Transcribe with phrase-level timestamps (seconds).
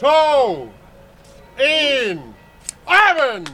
[0.00, 0.68] to,
[1.58, 2.18] en,
[2.86, 3.46] Amen!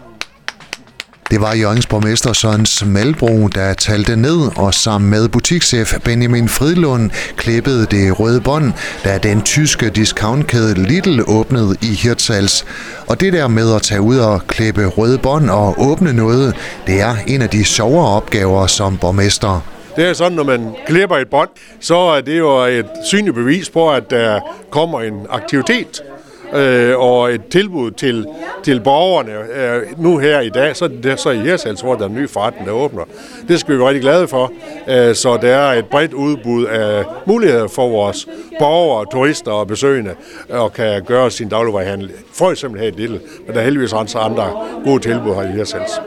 [1.31, 7.11] Det var Jørgens borgmester Søren Smalbro, der talte ned og sammen med butikschef Benjamin Fridlund
[7.37, 8.73] klippede det røde bånd,
[9.05, 12.65] da den tyske discountkæde Lidl åbnede i Hirtshals.
[13.07, 16.57] Og det der med at tage ud og klippe røde bånd og åbne noget,
[16.87, 19.80] det er en af de sjovere opgaver som borgmester.
[19.97, 21.49] Det er sådan, når man klipper et bånd,
[21.81, 24.41] så er det jo et synligt bevis på, at der
[24.71, 26.03] kommer en aktivitet
[26.55, 28.27] øh, og et tilbud til,
[28.63, 29.33] til borgerne.
[29.33, 32.15] Øh, nu her i dag, så er det så i Hirsals, hvor der er en
[32.15, 33.03] ny forretning, der åbner.
[33.49, 34.53] Det skal vi være rigtig glade for.
[34.89, 38.29] Øh, så der er et bredt udbud af muligheder for vores
[38.59, 40.15] borgere, turister og besøgende,
[40.51, 42.11] øh, og kan gøre sin dagligvarehandel.
[42.35, 45.53] For eksempel her i Lille, men der er heldigvis også andre gode tilbud her i
[45.53, 46.01] Hirsals.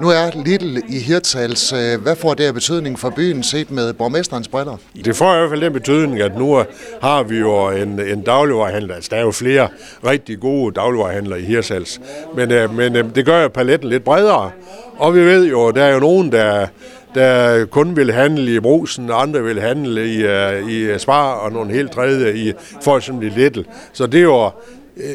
[0.00, 1.70] Nu er Lidl i Hirtshals.
[2.02, 4.76] Hvad får det af betydning for byen set med borgmesterens briller?
[5.04, 6.64] Det får i hvert fald den betydning, at nu
[7.02, 8.94] har vi jo en, en dagligvarerhandler.
[8.94, 9.68] Altså, der er jo flere
[10.06, 12.00] rigtig gode dagligvarerhandlere i Hirtshals.
[12.36, 14.50] Men, øh, men øh, det gør jo paletten lidt bredere.
[14.96, 16.66] Og vi ved jo, der er jo nogen, der,
[17.14, 21.52] der kun vil handle i brusen, og andre vil handle i, øh, i Spar, og
[21.52, 22.52] nogle helt tredje i
[22.82, 23.64] for eksempel i Little.
[23.92, 24.50] Så det er jo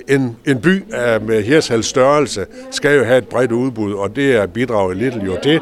[0.08, 0.84] en, en by
[1.22, 5.38] med Hirshals størrelse skal jo have et bredt udbud, og det er bidraget lidt jo
[5.44, 5.62] det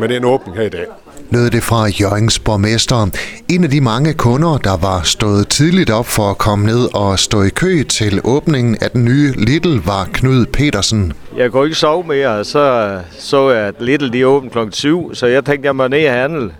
[0.00, 0.86] med den åbning her i dag
[1.30, 3.06] lød det fra Jørgens borgmester.
[3.48, 7.18] En af de mange kunder, der var stået tidligt op for at komme ned og
[7.18, 11.12] stå i kø til åbningen af den nye Lidl, var Knud Petersen.
[11.36, 15.26] Jeg kunne ikke sove mere, så så jeg, at Lidl de åbent klokken 7, så
[15.26, 16.52] jeg tænkte, jeg må ned og handle.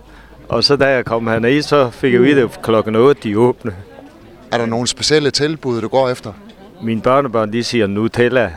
[0.49, 3.71] Og så da jeg kom herned, så fik jeg vide, at klokken 8 de åbne.
[4.51, 6.33] Er der nogle specielle tilbud, du går efter?
[6.83, 8.51] Mine børnebørn, de siger Nutella.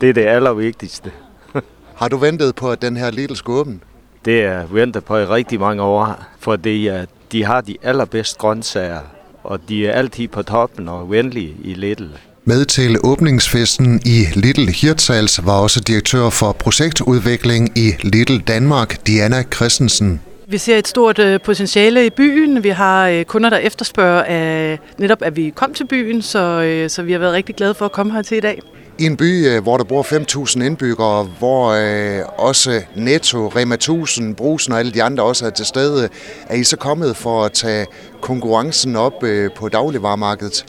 [0.00, 1.10] Det er det allervigtigste.
[2.00, 3.78] Har du ventet på, at den her skulle åbne?
[4.24, 9.00] Det er ventet på i rigtig mange år, for det, de har de allerbedste grøntsager,
[9.42, 12.04] og de er altid på toppen og venlige i Lidl.
[12.44, 19.42] Med til åbningsfesten i Little Hirtshals var også direktør for projektudvikling i Little Danmark, Diana
[19.54, 20.20] Christensen.
[20.50, 22.62] Vi ser et stort øh, potentiale i byen.
[22.62, 26.90] Vi har øh, kunder, der efterspørger af, netop, at vi kom til byen, så, øh,
[26.90, 28.62] så vi har været rigtig glade for at komme her til i dag.
[28.98, 34.72] I en by, hvor der bor 5.000 indbyggere, hvor øh, også Netto, Rema 1000, Brusen
[34.72, 36.08] og alle de andre også er til stede,
[36.48, 37.86] er I så kommet for at tage
[38.20, 40.64] konkurrencen op øh, på dagligvarermarkedet?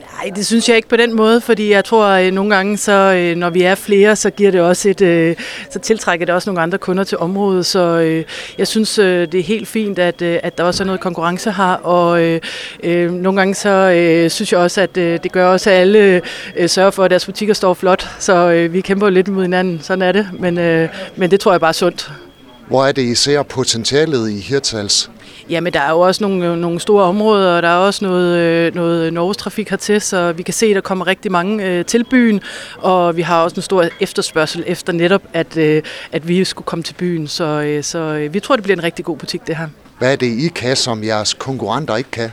[0.00, 2.92] Nej, det synes jeg ikke på den måde, fordi jeg tror, at nogle gange, så,
[2.92, 5.36] øh, når vi er flere, så giver det også et, øh,
[5.70, 7.66] så tiltrækker det også nogle andre kunder til området.
[7.66, 8.24] Så
[8.58, 11.72] jeg synes, det er helt fint, at, at der også er noget konkurrence her.
[11.72, 12.22] Og
[12.82, 16.22] øh, nogle gange så øh, synes jeg også, at det gør også, at alle
[16.66, 18.08] sørger for, at deres butikker står flot.
[18.18, 19.80] Så øh, vi kæmper lidt mod hinanden.
[19.82, 20.28] Sådan er det.
[20.32, 22.12] Men, øh, men det tror jeg bare er sundt.
[22.68, 25.10] Hvor er det, I potentialet i Hirtals?
[25.50, 28.38] Jamen, der er jo også nogle, øh, nogle store områder, og der er også noget,
[28.38, 31.84] øh, noget Norges trafik hertil, så vi kan se, at der kommer rigtig mange øh,
[31.84, 32.40] til byen,
[32.76, 35.82] og vi har også en stor efterspørgsel efter netop, at, øh,
[36.12, 37.28] at vi skulle komme til byen.
[37.28, 39.68] Så, øh, så øh, vi tror, det bliver en rigtig god butik, det her.
[39.98, 42.30] Hvad er det, I kan, som jeres konkurrenter ikke kan?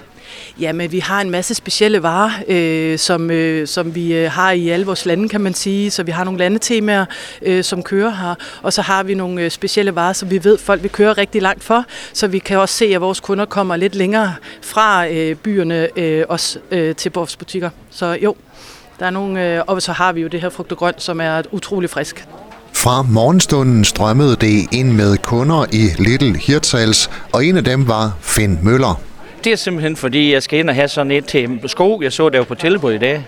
[0.59, 4.69] Jamen, vi har en masse specielle varer, øh, som, øh, som vi øh, har i
[4.69, 5.92] alle vores lande, kan man sige.
[5.92, 7.06] Så vi har nogle landetemaer,
[7.42, 8.36] øh, som kører her.
[8.62, 11.41] Og så har vi nogle øh, specielle varer, som vi ved, folk vil køre rigtig
[11.41, 11.86] langt for.
[12.14, 16.25] Så vi kan også se, at vores kunder kommer lidt længere fra øh, byerne øh,
[16.30, 17.70] også øh, til vores butikker.
[17.90, 18.36] Så jo,
[19.00, 21.22] der er nogle, øh, og så har vi jo det her frugt og grønt, som
[21.22, 22.25] er utrolig frisk.
[22.74, 28.18] Fra morgenstunden strømmede det ind med kunder i Little Hirtshals, og en af dem var
[28.22, 29.10] Finn Møller.
[29.44, 32.02] Det er simpelthen fordi, jeg skal ind og have sådan et til sko.
[32.02, 33.25] Jeg så det jo på tilbud i dag.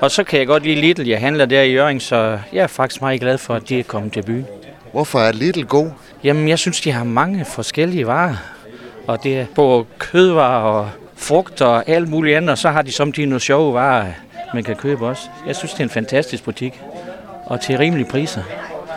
[0.00, 1.08] Og så kan jeg godt lide Lidl.
[1.08, 3.82] Jeg handler der i Jørgen, så jeg er faktisk meget glad for, at de er
[3.82, 4.46] kommet til byen.
[4.92, 5.90] Hvorfor er Lidl god?
[6.24, 8.36] Jamen, jeg synes, de har mange forskellige varer.
[9.06, 12.50] Og det er både kødvarer og frugt og alt muligt andet.
[12.50, 14.06] Og så har de samtidig nogle sjove varer,
[14.54, 15.22] man kan købe også.
[15.46, 16.80] Jeg synes, det er en fantastisk butik.
[17.46, 18.42] Og til rimelige priser.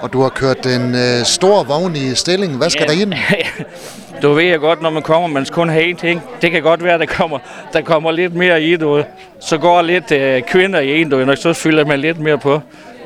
[0.01, 2.57] Og du har kørt den øh, store vogn i stilling.
[2.57, 2.95] Hvad skal ja.
[2.95, 3.13] der ind?
[4.21, 6.21] du ved jeg godt, når man kommer, man skal kun have én ting.
[6.41, 7.39] Det kan godt være, at der kommer,
[7.73, 9.05] der kommer lidt mere i det.
[9.39, 12.61] Så går lidt øh, kvinder i en, og så fylder man lidt mere på.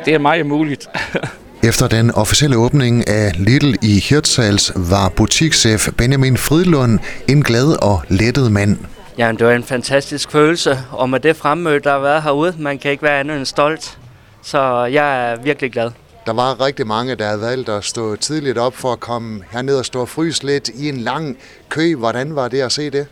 [0.05, 0.89] Det er meget muligt.
[1.63, 8.01] Efter den officielle åbning af Lidl i Hirtshals var butikschef Benjamin Fridlund en glad og
[8.09, 8.77] lettet mand.
[9.17, 12.79] Ja, det var en fantastisk følelse, og med det fremmøde, der har været herude, man
[12.79, 13.97] kan ikke være andet end stolt.
[14.43, 15.91] Så jeg er virkelig glad.
[16.29, 19.77] Der var rigtig mange, der havde valgt at stå tidligt op for at komme herned
[19.77, 21.37] og stå og fryse lidt i en lang
[21.69, 21.95] kø.
[21.95, 23.07] Hvordan var det at se det?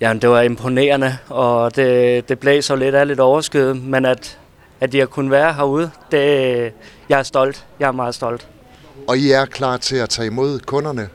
[0.00, 4.38] Jamen, det var imponerende, og det, det blæser lidt af lidt overskyet, men at,
[4.80, 6.20] at jeg kunne være herude, det,
[7.08, 7.64] jeg er stolt.
[7.80, 8.48] Jeg er meget stolt.
[9.08, 11.08] Og I er klar til at tage imod kunderne?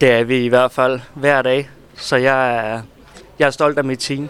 [0.00, 2.80] Det er vi i hvert fald hver dag, så jeg er,
[3.38, 4.28] jeg er stolt af mit team.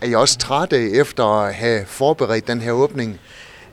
[0.00, 3.20] Er I også trætte efter at have forberedt den her åbning?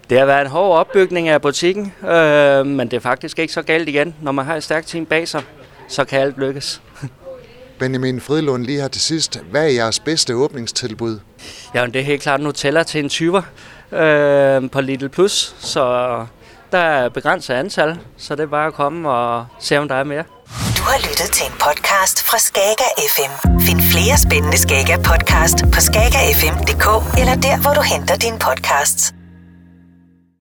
[0.09, 3.61] Det har været en hård opbygning af butikken, øh, men det er faktisk ikke så
[3.61, 4.15] galt igen.
[4.21, 5.41] Når man har et stærkt team bag sig,
[5.87, 6.81] så kan alt lykkes.
[7.79, 9.39] Benjamin Fridlund, lige her til sidst.
[9.51, 11.19] Hvad er jeres bedste åbningstilbud?
[11.75, 15.81] Ja, det er helt klart Nutella til en 20'er øh, på Little Plus, så
[16.71, 20.03] der er begrænset antal, så det er bare at komme og se, om der er
[20.03, 20.23] mere.
[20.77, 23.49] Du har lyttet til en podcast fra Skager FM.
[23.59, 29.13] Find flere spændende Skager podcast på skagerfm.dk eller der, hvor du henter dine podcasts.